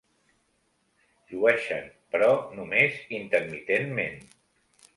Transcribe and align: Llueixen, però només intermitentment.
Llueixen, 1.33 1.85
però 2.15 2.31
només 2.61 2.97
intermitentment. 3.21 4.21